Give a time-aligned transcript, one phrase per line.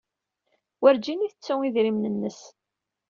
[0.81, 2.39] Werjin ittettu idrimen-nnes.